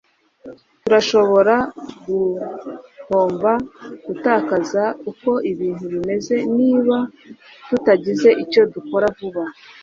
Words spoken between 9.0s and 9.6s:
vuba